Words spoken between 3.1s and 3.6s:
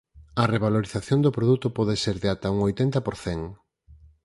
cen.